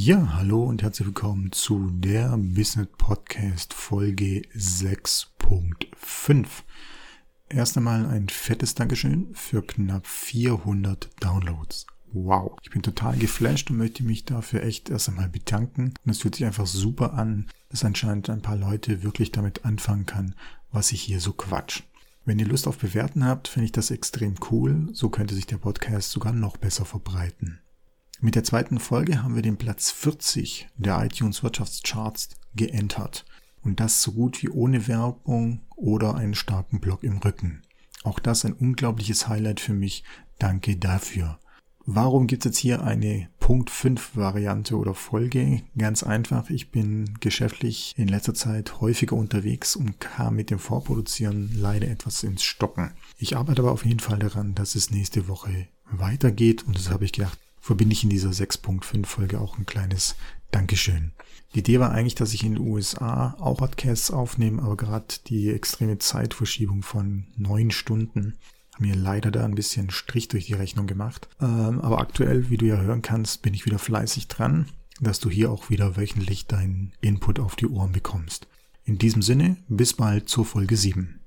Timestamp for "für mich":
39.60-40.02